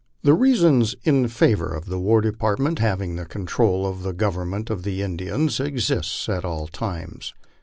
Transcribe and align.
The 0.23 0.33
reasons 0.33 0.95
in 1.03 1.27
favor 1.27 1.71
of 1.71 1.85
the 1.85 1.99
War 1.99 2.21
Department 2.21 2.79
having 2.79 3.17
the 3.17 3.25
control 3.27 3.85
of 3.85 4.01
tho 4.01 4.13
government 4.13 4.71
of 4.71 4.81
the 4.81 5.03
Indians 5.03 5.59
exist 5.59 6.27
at 6.27 6.43
all 6.43 6.65
times. 6.65 7.35